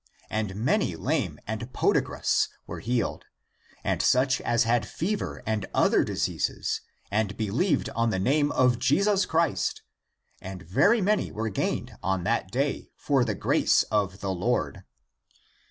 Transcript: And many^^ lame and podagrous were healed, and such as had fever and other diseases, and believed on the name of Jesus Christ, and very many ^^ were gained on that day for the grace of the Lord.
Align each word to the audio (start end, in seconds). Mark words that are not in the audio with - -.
And 0.31 0.53
many^^ 0.55 0.97
lame 0.97 1.37
and 1.45 1.71
podagrous 1.73 2.47
were 2.65 2.79
healed, 2.79 3.25
and 3.83 4.01
such 4.01 4.41
as 4.41 4.63
had 4.63 4.83
fever 4.83 5.43
and 5.45 5.67
other 5.75 6.03
diseases, 6.03 6.81
and 7.11 7.37
believed 7.37 7.87
on 7.89 8.09
the 8.09 8.17
name 8.17 8.51
of 8.53 8.79
Jesus 8.79 9.27
Christ, 9.27 9.83
and 10.41 10.63
very 10.63 11.01
many 11.01 11.29
^^ 11.31 11.31
were 11.31 11.49
gained 11.49 11.99
on 12.01 12.23
that 12.23 12.49
day 12.49 12.89
for 12.95 13.23
the 13.23 13.35
grace 13.35 13.83
of 13.91 14.21
the 14.21 14.31
Lord. 14.33 14.83